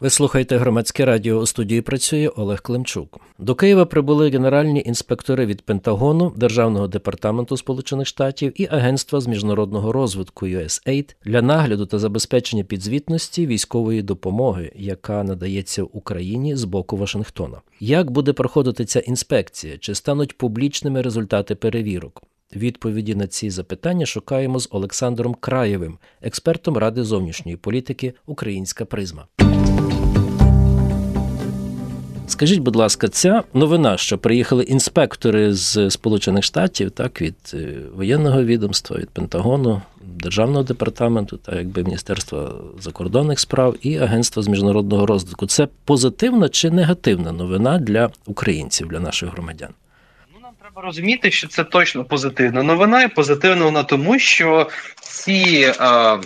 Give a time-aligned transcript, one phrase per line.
[0.00, 1.80] Ви слухаєте громадське радіо у студії.
[1.80, 3.20] Працює Олег Климчук.
[3.38, 9.92] До Києва прибули генеральні інспектори від Пентагону, Державного департаменту Сполучених Штатів і Агентства з міжнародного
[9.92, 17.60] розвитку USAID для нагляду та забезпечення підзвітності військової допомоги, яка надається Україні з боку Вашингтона.
[17.80, 19.78] Як буде проходити ця інспекція?
[19.78, 22.22] Чи стануть публічними результати перевірок?
[22.56, 29.26] Відповіді на ці запитання шукаємо з Олександром Краєвим, експертом Ради зовнішньої політики Українська призма.
[32.28, 38.44] Скажіть, будь ласка, ця новина, що приїхали інспектори з Сполучених Штатів, так від е, воєнного
[38.44, 45.46] відомства, від Пентагону, державного департаменту, та якби Міністерства закордонних справ і Агентства з міжнародного розвитку,
[45.46, 49.70] це позитивна чи негативна новина для українців, для наших громадян?
[50.34, 54.68] Ну, нам треба розуміти, що це точно позитивна новина, і позитивна вона тому, що
[55.00, 55.72] ці.
[55.80, 56.18] Е,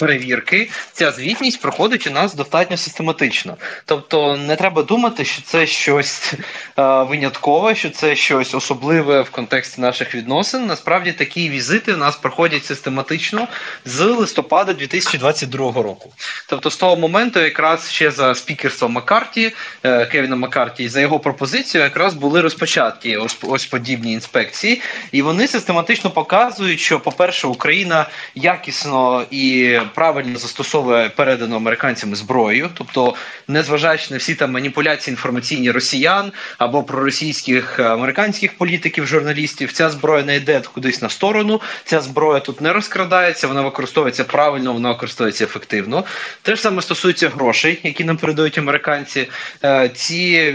[0.00, 3.56] перевірки, ця звітність проходить у нас достатньо систематично.
[3.84, 6.34] Тобто не треба думати, що це щось
[6.78, 10.66] е, виняткове, що це щось особливе в контексті наших відносин.
[10.66, 13.48] Насправді такі візити у нас проходять систематично
[13.84, 16.12] з листопада 2022 року.
[16.48, 21.84] Тобто, з того моменту, якраз ще за спікерством Маккарті, е, Кевіна Маккарті, за його пропозицією,
[21.84, 29.24] якраз були розпочаті ось, ось подібні інспекції, і вони систематично показують, що, по-перше, Україна якісно
[29.30, 33.14] і правильно застосовує передану американцями зброю, тобто,
[33.48, 40.24] незважаючи на всі там маніпуляції інформаційні росіян або проросійських е, американських політиків, журналістів, ця зброя
[40.24, 41.60] не йде кудись на сторону.
[41.84, 46.04] Ця зброя тут не розкрадається, вона використовується правильно, вона використовується ефективно.
[46.42, 49.28] Те ж саме стосується грошей, які нам передають американці.
[49.64, 50.54] Е, ці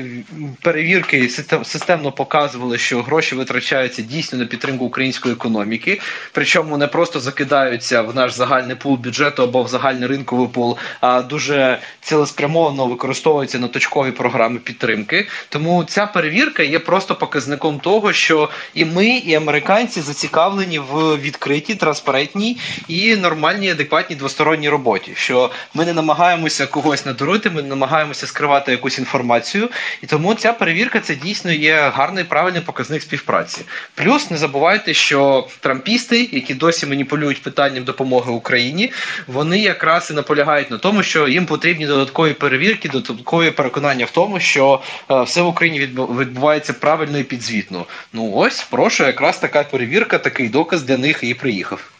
[0.61, 1.29] перевірки
[1.63, 8.15] системно показували, що гроші витрачаються дійсно на підтримку української економіки, причому не просто закидаються в
[8.15, 13.67] наш загальний пул бюджету бюджету або в загальний ринковий пул, а дуже цілеспрямовано використовуються на
[13.67, 15.27] точкові програми підтримки.
[15.49, 21.75] Тому ця перевірка є просто показником того, що і ми, і американці зацікавлені в відкритій,
[21.75, 22.57] транспарентній
[22.87, 25.11] і нормальній, адекватній двосторонній роботі.
[25.15, 29.69] Що ми не намагаємося когось надурити, ми не намагаємося скривати якусь інформацію,
[30.03, 33.61] і тому ця перевірка це дійсно є гарний правильний показник співпраці.
[33.95, 38.91] Плюс не забувайте, що трампісти, які досі маніпулюють питанням допомоги Україні,
[39.27, 44.39] вони якраз і наполягають на тому, що їм потрібні додаткові перевірки, додаткові переконання в тому,
[44.39, 45.79] що е, все в Україні
[46.19, 47.85] відбувається правильно і підзвітно.
[48.13, 51.91] Ну ось прошу, якраз така перевірка, такий доказ для них і приїхав.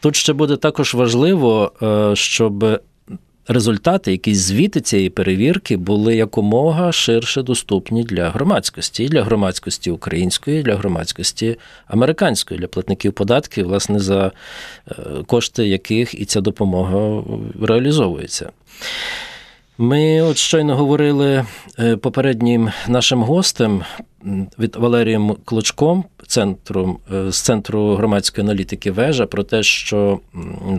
[0.00, 2.64] Тут ще буде також важливо, е, щоб
[3.48, 10.76] результати, якісь звіти цієї перевірки були якомога ширше доступні для громадськості, для громадськості української, для
[10.76, 11.56] громадськості
[11.86, 14.32] американської, для платників податків, власне, за
[14.88, 14.92] е,
[15.26, 17.22] кошти яких і ця допомога
[17.62, 18.50] реалізовується.
[19.78, 21.44] Ми от щойно говорили
[21.78, 23.82] е, попереднім нашим гостем
[24.58, 30.20] від Валерієм Клочком, центру, е, з центру громадської аналітики Вежа, про те, що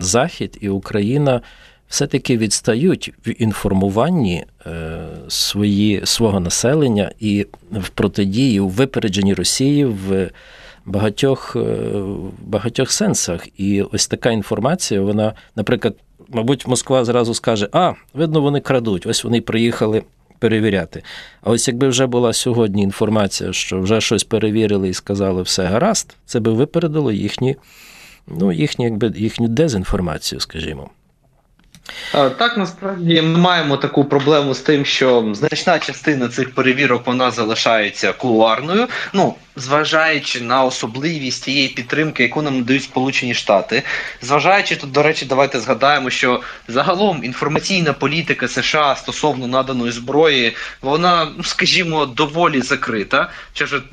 [0.00, 1.40] Захід і Україна
[1.88, 4.98] все-таки відстають в інформуванні е,
[5.28, 10.30] свої, свого населення і в протидії у випередженні Росії в
[10.86, 11.88] багатьох, е,
[12.42, 13.48] багатьох сенсах.
[13.56, 15.94] І ось така інформація, вона, наприклад,
[16.28, 20.02] мабуть, Москва зразу скаже: а, видно, вони крадуть, ось вони приїхали.
[20.38, 21.02] Перевіряти.
[21.42, 26.16] А ось якби вже була сьогодні інформація, що вже щось перевірили і сказали все гаразд,
[26.26, 27.56] це би випередило їхні,
[28.26, 30.90] ну, їхні, якби, їхню дезінформацію, скажімо.
[32.12, 38.12] Так, насправді ми маємо таку проблему з тим, що значна частина цих перевірок вона залишається
[38.12, 38.88] кулуарною.
[39.12, 43.82] Ну зважаючи на особливість тієї підтримки, яку нам надають Сполучені Штати,
[44.22, 51.28] зважаючи тут, до речі, давайте згадаємо, що загалом інформаційна політика США стосовно наданої зброї, вона,
[51.36, 53.30] ну, скажімо, доволі закрита.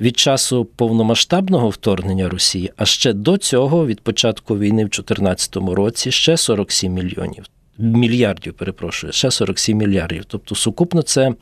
[0.00, 6.10] Від часу повномасштабного вторгнення Росії, а ще до цього, від початку війни в 2014 році,
[6.10, 7.44] ще 47 мільйонів
[7.80, 10.24] мільярдів, перепрошую, ще 47 мільярдів.
[10.24, 11.34] Тобто сукупно це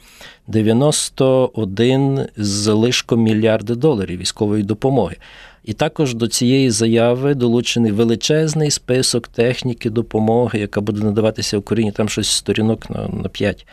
[0.47, 5.17] 91 з лишком мільярди доларів військової допомоги.
[5.69, 12.09] І також до цієї заяви долучений величезний список техніки допомоги, яка буде надаватися Україні, там
[12.09, 13.67] щось сторінок на, на 5.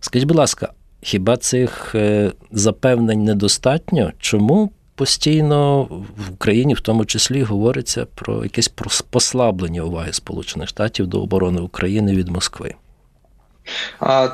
[0.00, 4.12] Скажіть, будь ласка, хіба цих е, запевнень недостатньо?
[4.18, 5.82] Чому постійно
[6.16, 8.68] в Україні, в тому числі, говориться про якесь
[9.10, 12.74] послаблення уваги Сполучених Штатів до оборони України від Москви.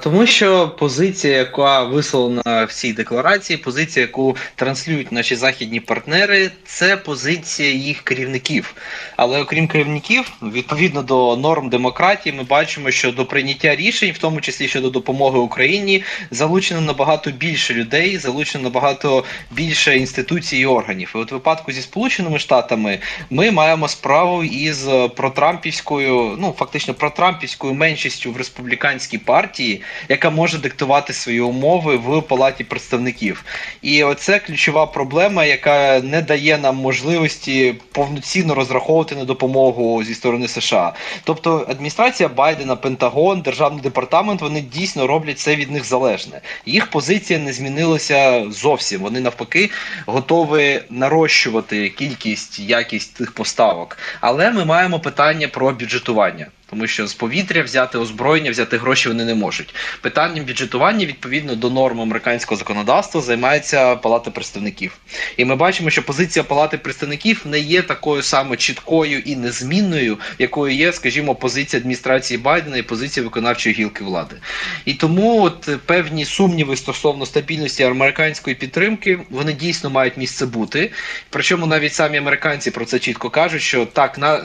[0.02, 6.96] Тому що позиція, яка висловлена в цій декларації, позиція, яку транслюють наші західні партнери, це
[6.96, 8.74] позиція їх керівників.
[9.16, 14.40] Але окрім керівників, відповідно до норм демократії, ми бачимо, що до прийняття рішень, в тому
[14.40, 21.12] числі щодо допомоги Україні, залучено набагато більше людей, залучено набагато більше інституцій і органів.
[21.14, 22.98] І от в випадку зі Сполученими Штатами
[23.30, 31.12] ми маємо справу із протрампівською, ну фактично протрампівською меншістю в республіканській партії, яка може диктувати
[31.12, 33.44] свої умови в палаті представників.
[33.82, 40.48] І оце ключова проблема, яка не дає нам можливості повноцінно розраховувати на допомогу зі сторони
[40.48, 40.92] США.
[41.24, 46.40] Тобто адміністрація Байдена, Пентагон, Державний департамент вони дійсно роблять це від них залежне.
[46.66, 49.00] Їх позиція не змінилася зовсім.
[49.00, 49.70] Вони навпаки
[50.06, 53.98] готові нарощувати кількість, якість тих поставок.
[54.20, 56.46] Але ми маємо питання про бюджетування.
[56.70, 59.74] Тому що з повітря взяти озброєння, взяти гроші вони не можуть.
[60.00, 64.98] Питанням бюджетування відповідно до норм американського законодавства займається Палата представників.
[65.36, 70.74] І ми бачимо, що позиція Палати представників не є такою саме чіткою і незмінною, якою
[70.74, 74.36] є, скажімо, позиція адміністрації Байдена і позиція виконавчої гілки влади.
[74.84, 80.90] І тому от певні сумніви стосовно стабільності американської підтримки вони дійсно мають місце бути.
[81.30, 84.44] Причому навіть самі американці про це чітко кажуть, що так на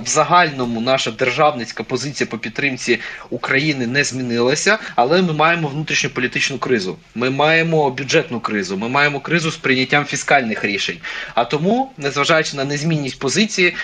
[0.00, 2.98] в загальному наша державна державницька позиція по підтримці
[3.30, 6.96] України не змінилася, але ми маємо внутрішню політичну кризу.
[7.14, 10.98] Ми маємо бюджетну кризу, ми маємо кризу з прийняттям фіскальних рішень.
[11.34, 13.74] А тому, незважаючи на незмінність позиції,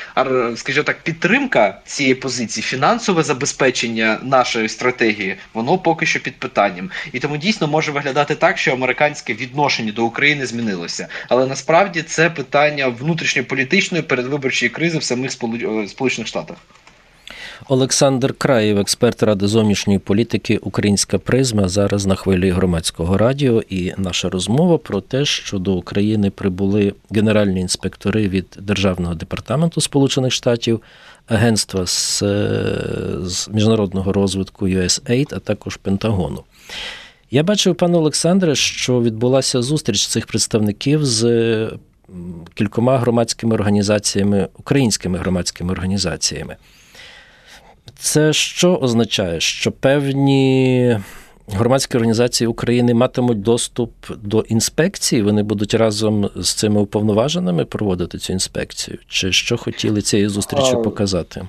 [0.56, 6.90] скажімо так, підтримка цієї позиції, фінансове забезпечення нашої стратегії, воно поки що під питанням.
[7.12, 11.08] І тому дійсно може виглядати так, що американське відношення до України змінилося.
[11.28, 16.56] Але насправді це питання внутрішньополітичної передвиборчої кризи в самих Сполучених Штатах.
[17.66, 23.62] Олександр Краєв, експерт ради зовнішньої політики Українська призма, зараз на хвилі громадського радіо.
[23.68, 30.32] І наша розмова про те, що до України прибули генеральні інспектори від Державного департаменту Сполучених
[30.32, 30.80] Штатів,
[31.26, 32.18] Агентства з,
[33.22, 36.44] з міжнародного розвитку USAID, а також Пентагону.
[37.30, 41.70] Я бачив, пане Олександре, що відбулася зустріч цих представників з
[42.54, 46.56] кількома громадськими організаціями, українськими громадськими організаціями.
[48.00, 50.98] Це що означає, що певні
[51.48, 58.32] громадські організації України матимуть доступ до інспекції, вони будуть разом з цими уповноваженими проводити цю
[58.32, 58.98] інспекцію?
[59.08, 61.48] Чи що хотіли цією зустрічі показати?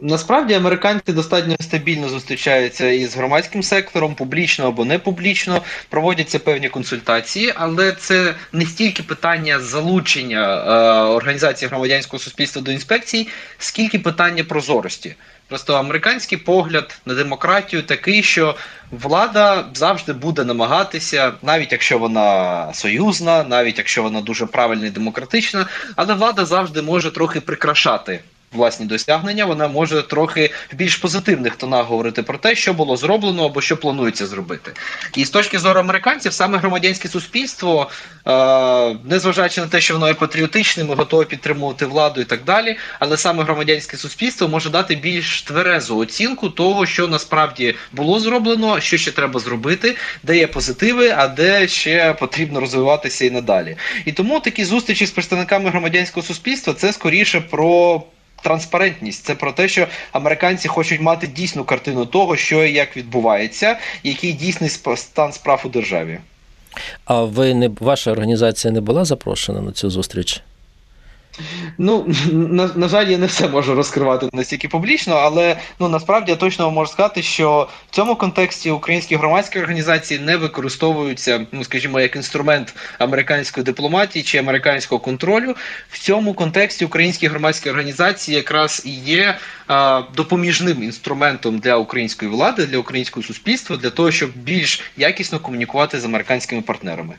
[0.00, 7.52] Насправді американці достатньо стабільно зустрічаються із громадським сектором, публічно або не публічно, проводяться певні консультації,
[7.56, 10.70] але це не стільки питання залучення е,
[11.04, 13.28] організації громадянського суспільства до інспекцій,
[13.58, 15.14] скільки питання прозорості.
[15.48, 18.56] Просто американський погляд на демократію такий, що
[18.90, 25.66] влада завжди буде намагатися, навіть якщо вона союзна, навіть якщо вона дуже правильна і демократична,
[25.96, 28.20] але влада завжди може трохи прикрашати
[28.54, 33.44] власні досягнення, вона може трохи в більш позитивних тонах говорити про те, що було зроблено
[33.44, 34.72] або що планується зробити.
[35.16, 37.90] І з точки зору американців, саме громадянське суспільство,
[38.26, 43.16] е, незважаючи на те, що воно є патріотичним, готове підтримувати владу і так далі, але
[43.16, 49.10] саме громадянське суспільство може дати більш тверезу оцінку того, що насправді було зроблено, що ще
[49.10, 53.76] треба зробити, де є позитиви, а де ще потрібно розвиватися і надалі.
[54.04, 58.02] І тому такі зустрічі з представниками громадянського суспільства це скоріше про
[58.44, 59.24] транспарентність.
[59.24, 64.32] Це про те, що американці хочуть мати дійсну картину того, що і як відбувається, який
[64.32, 66.18] дійсний стан справ у державі.
[67.04, 70.42] А ви не ваша організація не була запрошена на цю зустріч?
[71.78, 76.36] Ну на, на жаль, я не все можу розкривати настільки публічно, але ну насправді я
[76.36, 82.16] точно можу сказати, що в цьому контексті українські громадські організації не використовуються, ну скажімо, як
[82.16, 85.54] інструмент американської дипломатії чи американського контролю.
[85.90, 92.66] В цьому контексті українські громадські організації якраз і є а, допоміжним інструментом для української влади,
[92.66, 97.14] для українського суспільства, для того, щоб більш якісно комунікувати з американськими партнерами.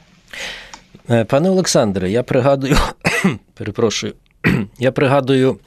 [1.09, 2.77] Е, пане Олександре, я пригадую,
[3.53, 4.13] перепрошую,
[4.79, 5.59] я пригадую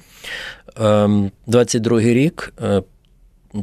[1.47, 2.83] 22-й ем, рік, е,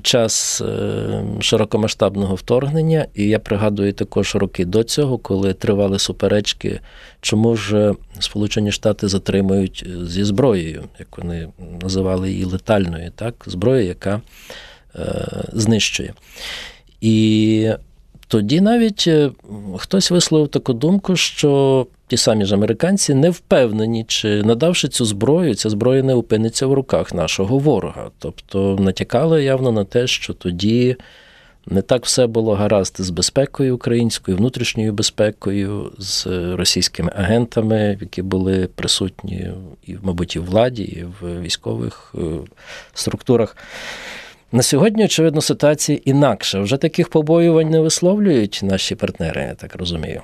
[0.02, 6.80] час е, широкомасштабного вторгнення, і я пригадую також роки до цього, коли тривали суперечки,
[7.22, 11.50] чому ж Сполучені Штати затримують зі зброєю, як вони
[11.82, 14.22] називали її летальною, так, зброєю, яка
[15.54, 16.14] знищує.
[17.02, 17.70] І
[18.28, 19.32] тоді навіть е,
[19.78, 25.56] хтось висловив таку думку, що ті самі ж американці не впевнені, чи надавши цю зброю,
[25.56, 28.12] ця зброя не опиниться в руках нашого ворога.
[28.20, 30.96] Тобто натякали явно на те, що тоді
[31.68, 38.70] не так все було гаразд з безпекою українською, внутрішньою безпекою, з російськими агентами, які були
[38.76, 39.52] присутні,
[39.88, 42.20] і, мабуть, і в владі, і в військових е,
[42.94, 43.58] структурах.
[44.56, 46.60] На сьогодні, очевидно, ситуація інакша.
[46.60, 50.22] Вже таких побоювань не висловлюють наші партнери, я так розумію.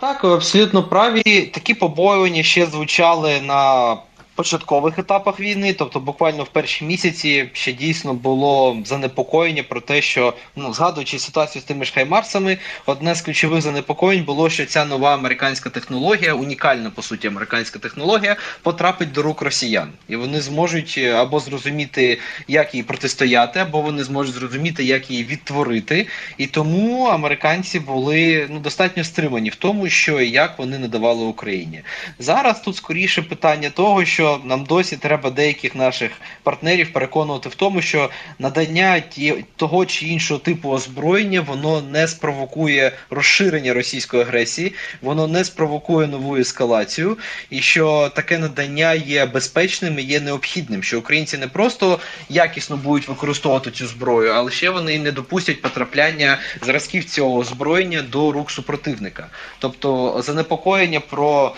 [0.00, 1.50] Так, ви абсолютно праві.
[1.54, 3.96] Такі побоювання ще звучали на
[4.38, 10.34] початкових етапах війни, тобто буквально в перші місяці ще дійсно було занепокоєння про те, що
[10.56, 15.14] ну згадуючи ситуацію з тими ж хаймарсами, одне з ключових занепокоєнь було, що ця нова
[15.14, 21.12] американська технологія, унікальна по суті американська технологія, потрапить до рук росіян, і вони зможуть е,
[21.12, 22.18] або зрозуміти,
[22.48, 26.06] як її протистояти, або вони зможуть зрозуміти, як її відтворити.
[26.36, 31.80] І тому американці були ну достатньо стримані в тому, що і як вони надавали Україні.
[32.18, 36.10] Зараз тут скоріше питання того, що нам досі треба деяких наших
[36.42, 42.92] партнерів переконувати в тому, що надання ті, того чи іншого типу озброєння воно не спровокує
[43.10, 47.18] розширення російської агресії, воно не спровокує нову ескалацію,
[47.50, 53.08] і що таке надання є безпечним і є необхідним, що українці не просто якісно будуть
[53.08, 59.28] використовувати цю зброю, але ще вони не допустять потрапляння зразків цього озброєння до рук супротивника,
[59.58, 61.54] тобто занепокоєння про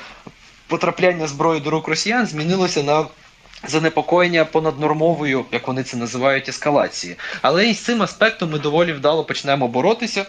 [0.71, 3.07] потрапляння зброї до рук росіян змінилося на
[3.69, 7.17] занепокоєння понаднормовою, як вони це називають, ескалації.
[7.43, 10.27] Але і з цим аспектом ми доволі вдало почнемо боротися.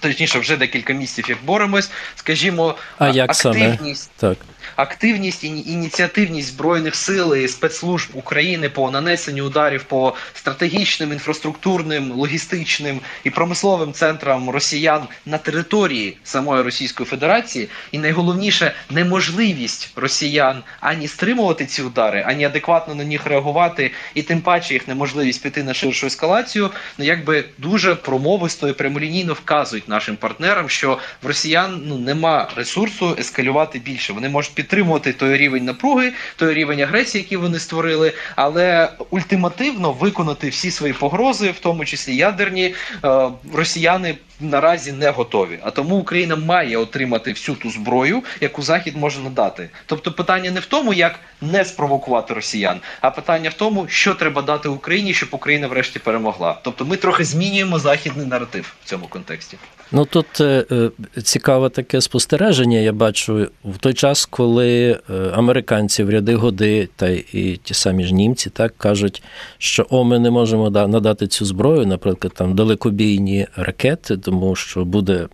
[0.00, 4.10] Точніше, вже декілька місяців як боремось, скажімо, а як активність.
[4.20, 4.34] Саме?
[4.34, 4.46] Так
[4.82, 13.00] активність і ініціативність збройних сил і спецслужб України по нанесенню ударів по стратегічним інфраструктурним, логістичним
[13.24, 21.66] і промисловим центрам росіян на території самої Російської Федерації, і найголовніше неможливість росіян ані стримувати
[21.66, 26.06] ці удари, ані адекватно на них реагувати, і тим паче їх неможливість піти на ширшу
[26.06, 32.48] ескалацію, ну якби дуже промовисто і прямолінійно вказують нашим партнерам, що в росіян ну нема
[32.56, 34.12] ресурсу ескалювати більше.
[34.12, 40.48] Вони можуть підтримувати той рівень напруги, той рівень агресії, який вони створили, але ультимативно виконати
[40.48, 42.74] всі свої погрози, в тому числі ядерні,
[43.04, 45.58] е, росіяни наразі не готові.
[45.62, 49.70] А тому Україна має отримати всю ту зброю, яку Захід може надати.
[49.86, 54.42] Тобто, питання не в тому, як не спровокувати росіян, а питання в тому, що треба
[54.42, 56.58] дати Україні, щоб Україна врешті перемогла.
[56.62, 59.56] Тобто, ми трохи змінюємо західний наратив в цьому контексті.
[59.94, 60.90] Ну тут е, е,
[61.22, 62.78] цікаве таке спостереження.
[62.78, 64.98] Я бачу в той час, коли е,
[65.32, 69.22] американці в ряди годи, та і ті самі ж німці так кажуть,
[69.58, 75.28] що о, ми не можемо надати цю зброю, наприклад, там далекобійні ракети, тому що буде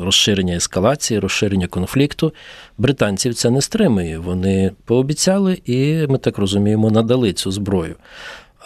[0.00, 2.32] розширення ескалації, розширення конфлікту.
[2.78, 4.18] Британців це не стримує.
[4.18, 7.94] Вони пообіцяли, і ми так розуміємо, надали цю зброю.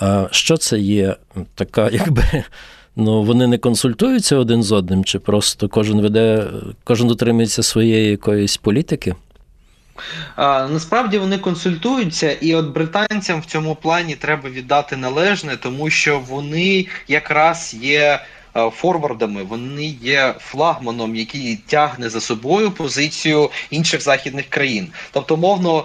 [0.01, 1.17] А що це є
[1.55, 2.23] така, якби.
[2.99, 6.47] Ну, вони не консультуються один з одним, чи просто кожен веде,
[6.85, 9.15] кожен дотримується своєї якоїсь політики?
[10.71, 16.87] Насправді вони консультуються, і от британцям в цьому плані треба віддати належне, тому що вони
[17.09, 18.21] якраз є
[18.73, 24.89] форвардами, вони є флагманом, який тягне за собою позицію інших західних країн.
[25.13, 25.85] Тобто, мовно,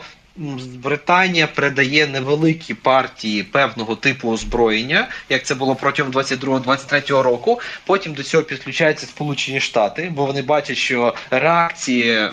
[0.83, 7.59] Британія передає невеликі партії певного типу озброєння, як це було протягом 22-23 року.
[7.85, 12.29] Потім до цього підключаються Сполучені Штати, бо вони бачать, що реакції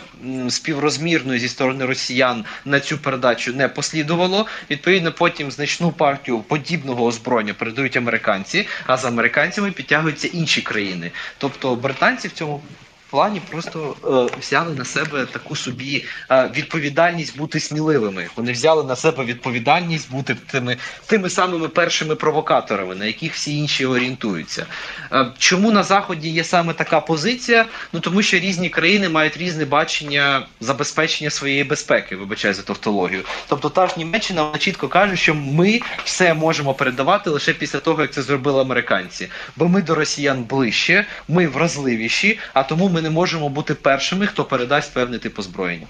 [0.48, 4.46] співрозмірної зі сторони росіян на цю передачу не послідувало.
[4.70, 11.10] Відповідно, потім значну партію подібного озброєння передають американці, а з американцями підтягуються інші країни.
[11.38, 12.62] Тобто британці в цьому
[13.10, 13.96] плані просто
[14.32, 18.28] е, взяли на себе таку собі е, відповідальність бути сміливими.
[18.36, 23.86] Вони взяли на себе відповідальність бути тими тими самими першими провокаторами, на яких всі інші
[23.86, 24.66] орієнтуються.
[25.12, 27.66] Е, чому на заході є саме така позиція?
[27.92, 32.16] Ну тому що різні країни мають різне бачення забезпечення своєї безпеки.
[32.16, 33.22] Вибачаю за тавтологію.
[33.48, 38.02] Тобто, та ж Німеччина вона чітко каже, що ми все можемо передавати лише після того,
[38.02, 39.28] як це зробили американці.
[39.56, 44.26] Бо ми до росіян ближче, ми вразливіші, а тому ми ми не можемо бути першими,
[44.26, 45.86] хто передасть певний тип озброєння.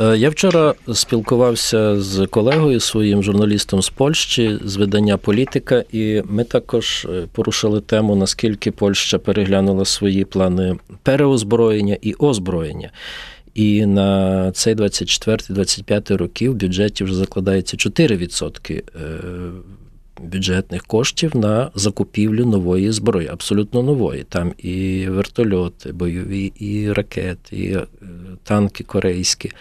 [0.00, 6.44] Е, я вчора спілкувався з колегою своїм журналістом з Польщі з видання Політика, і ми
[6.44, 12.90] також е, порушили тему, наскільки Польща переглянула свої плани переозброєння і озброєння.
[13.54, 18.82] І на цей 24-25 роки в бюджеті вже закладається 4%
[20.20, 24.22] бюджетних коштів на закупівлю нової зброї, абсолютно нової.
[24.22, 27.86] Там і вертольоти, бойові, і ракети, і е,
[28.42, 29.52] танки корейські.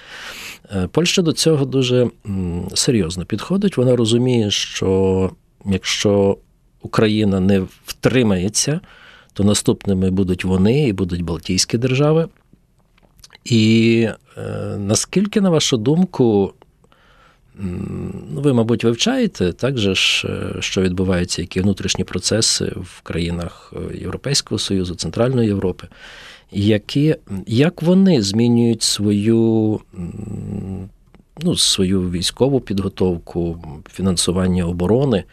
[0.76, 2.10] Е, Польща до цього дуже
[2.74, 3.78] серйозно підходить.
[3.78, 5.32] Вона розуміє, що
[5.66, 6.38] якщо
[6.82, 8.80] Україна не втримається,
[9.34, 12.28] то наступними будуть вони і будуть Балтійські держави.
[13.46, 14.42] І е,
[14.78, 16.54] наскільки, на вашу думку,
[18.36, 23.98] ви, мабуть, вивчаєте так же ж, е, що відбуваються, які внутрішні процеси в країнах е,
[23.98, 25.88] Європейського Союзу, Центральної Європи,
[26.52, 27.16] які,
[27.48, 29.80] як вони змінюють свою
[31.44, 35.24] ну, свою військову підготовку, фінансування оборони?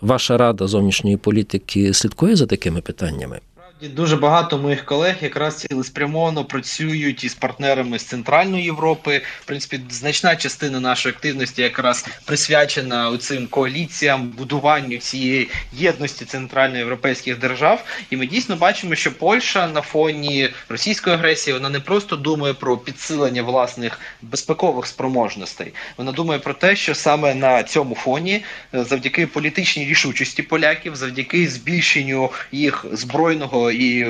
[0.00, 3.40] Ваша рада зовнішньої політики слідкує за такими питаннями?
[3.82, 9.22] Дуже багато моїх колег якраз цілеспрямовано працюють із партнерами з Центральної Європи.
[9.40, 17.84] В принципі, значна частина нашої активності якраз присвячена цим коаліціям, будуванню цієї єдності центральноєвропейських держав.
[18.10, 22.78] І ми дійсно бачимо, що Польща на фоні російської агресії вона не просто думає про
[22.78, 25.72] підсилення власних безпекових спроможностей.
[25.96, 31.48] Вона думає про те, що саме на цьому фоні, е, завдяки політичній рішучості поляків, завдяки
[31.48, 34.08] збільшенню їх збройного і е,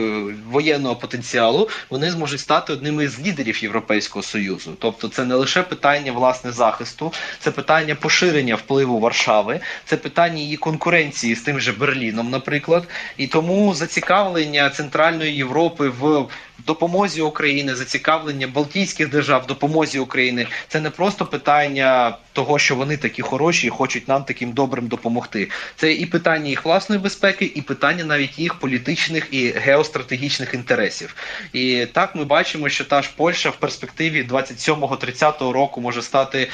[0.51, 4.77] воєнного потенціалу, вони зможуть стати одними з лідерів Європейського союзу.
[4.79, 10.57] Тобто, це не лише питання власне захисту, це питання поширення впливу Варшави, це питання її
[10.57, 16.27] конкуренції з тим же Берліном, наприклад, і тому зацікавлення Центральної Європи в
[16.67, 20.47] допомозі України, зацікавлення Балтійських держав допомозі України.
[20.69, 25.49] Це не просто питання того, що вони такі хороші і хочуть нам таким добрим допомогти.
[25.77, 31.15] Це і питання їх власної безпеки, і питання навіть їх політичних і геостратегічних інтересів.
[31.53, 36.49] І так ми бачимо, що та ж Польща в перспективі 27-30 року може стати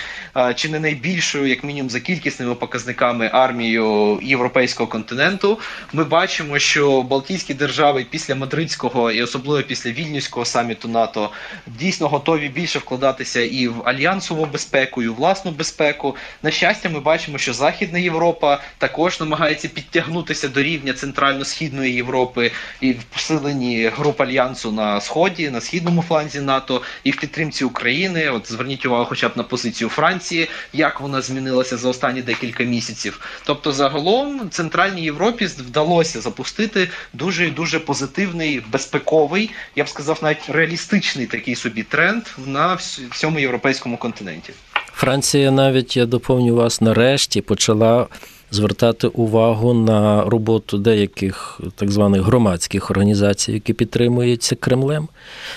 [0.54, 5.58] чи не найбільшою, як мінімум, за кількісними показниками армією європейського континенту.
[5.92, 11.30] Ми бачимо, що Балтійські держави після Мадридського і особливо після вільнюського саміту НАТО
[11.66, 16.16] дійсно готові більше вкладатися і в альянсову безпеку, і в власну безпеку.
[16.42, 22.92] На щастя, ми бачимо, що Західна Європа також намагається підтягнутися до рівня центрально-східної Європи і
[22.92, 28.30] в посиленні груп альянсу на сході, на східному фланзі НАТО і в підтримці України.
[28.30, 33.20] От зверніть увагу, хоча б на позицію Франції, як вона змінилася за останні декілька місяців.
[33.44, 41.26] Тобто, загалом центральній Європі вдалося запустити дуже дуже позитивний безпековий, я б сказав, навіть реалістичний
[41.26, 42.74] такий собі тренд на
[43.10, 44.52] всьому європейському континенті.
[44.92, 48.06] Франція навіть я доповню вас нарешті почала
[48.50, 55.08] звертати увагу на роботу деяких так званих громадських організацій, які підтримуються Кремлем.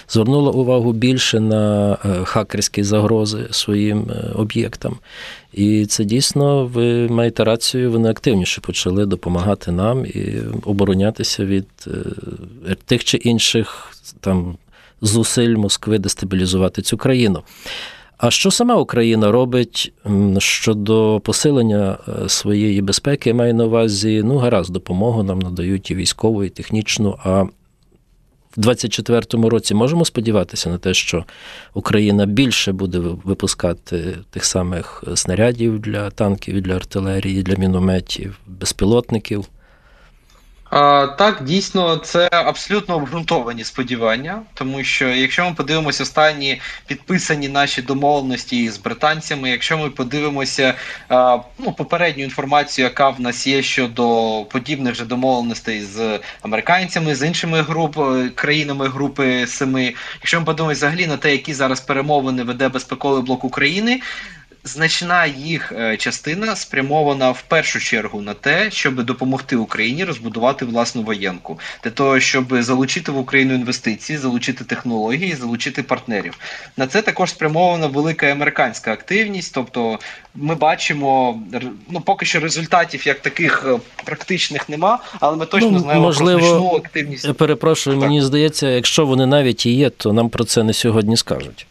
[0.10, 4.96] Звернула увагу більше на е, хакерські загрози своїм е, об'єктам.
[5.54, 12.76] І це дійсно ви маєте рацію, вони активніше почали допомагати нам і оборонятися від е,
[12.86, 13.88] тих чи інших
[14.20, 14.58] там
[15.02, 17.44] зусиль Москви дестабілізувати цю країну.
[18.18, 19.94] А що сама Україна робить
[20.38, 25.96] щодо посилення е, своєї безпеки, я маю на увазі, ну, гаразд, допомогу нам надають і
[25.96, 27.18] військову, і технічну.
[27.24, 27.42] А
[28.58, 31.26] в 24-му році можемо сподіватися на те, що
[31.74, 39.46] Україна більше буде випускати тих самих снарядів для танків, для артилерії, для мінометів, безпілотників.
[40.69, 48.69] Так, дійсно, це абсолютно обґрунтовані сподівання, тому що якщо ми подивимося останні підписані наші домовленості
[48.69, 50.73] з британцями, якщо ми подивимося
[51.60, 57.62] ну, попередню інформацію, яка в нас є щодо подібних же домовленостей з американцями, з іншими
[57.62, 62.69] груп е, країнами Групи Семи, якщо ми подивимося взагалі на те, які зараз перемовини веде
[62.69, 64.01] безпековий блок України
[64.63, 71.02] значна їх е, частина спрямована в першу чергу на те, щоб допомогти Україні розбудувати власну
[71.02, 76.39] воєнку, для того, щоб залучити в Україну інвестиції, залучити технології, залучити партнерів.
[76.78, 79.54] На це також спрямована велика американська активність.
[79.54, 80.00] Тобто,
[80.36, 81.39] ми бачимо
[81.89, 86.39] ну поки що результатів як таких е, практичних нема, але ми точно ну, знаємо можливо,
[86.39, 87.34] про значну активність.
[87.34, 88.10] Перепрошую, так.
[88.10, 91.65] мені здається, якщо вони навіть і є, то нам про це не сьогодні скажуть.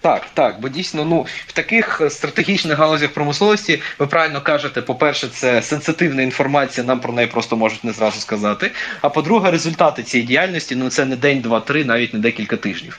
[0.00, 5.62] Так, так, бо дійсно, ну в таких стратегічних галузях промисловості ви правильно кажете, по-перше, це
[5.62, 8.70] сенситивна інформація, нам про неї просто можуть не зразу сказати.
[9.00, 12.98] А по-друге, результати цієї діяльності ну це не день, два, три, навіть не декілька тижнів.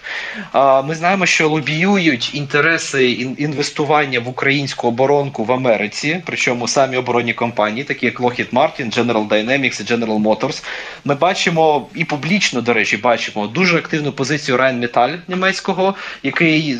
[0.52, 7.34] А ми знаємо, що лобіюють інтереси інвестування в українську оборонку в Америці, причому самі оборонні
[7.34, 10.64] компанії, такі як Lockheed Martin, General Dynamics і General Motors.
[11.06, 16.78] Ми бачимо і публічно, до речі, бачимо дуже активну позицію Rheinmetall німецького, який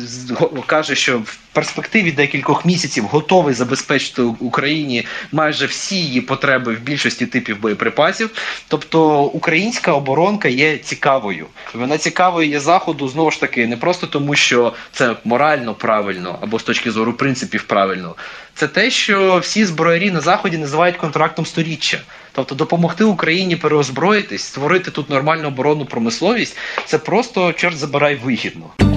[0.66, 7.26] каже, що в перспективі декількох місяців готовий забезпечити Україні майже всі її потреби в більшості
[7.26, 8.30] типів боєприпасів.
[8.68, 11.46] Тобто українська оборонка є цікавою.
[11.74, 16.58] Вона цікавою є заходу знову ж таки не просто тому, що це морально правильно або
[16.58, 18.14] з точки зору принципів правильно.
[18.54, 22.00] Це те, що всі зброярі на заході називають контрактом сторіччя.
[22.32, 28.91] Тобто допомогти Україні переозброїтись, створити тут нормальну оборонну промисловість, це просто чорт забирай вигідно.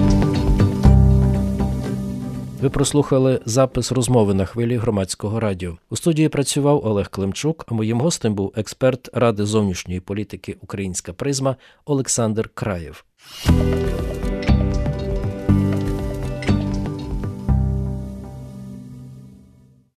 [2.60, 5.78] Ви прослухали запис розмови на хвилі громадського радіо.
[5.90, 11.56] У студії працював Олег Климчук, а моїм гостем був експерт Ради зовнішньої політики Українська призма
[11.84, 13.04] Олександр Краєв.